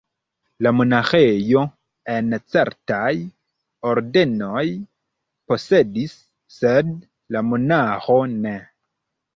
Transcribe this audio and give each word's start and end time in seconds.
La 0.67 0.69
monaĥejo, 0.77 1.61
en 2.13 2.33
certaj 2.55 3.11
ordenoj, 3.93 4.65
posedis, 5.53 6.19
sed 6.59 6.95
la 7.37 7.49
monaĥo 7.53 8.23
ne. 8.39 8.59